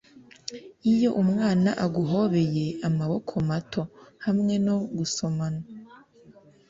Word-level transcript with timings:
iyo 0.93 1.09
umwana 1.21 1.69
aguhobeye 1.85 2.65
amaboko 2.87 3.33
mato, 3.49 3.81
hamwe 4.25 4.53
no 4.65 4.75
gusomana 4.97 5.61